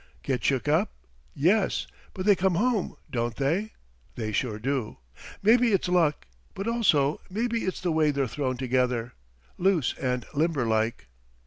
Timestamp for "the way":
7.81-8.09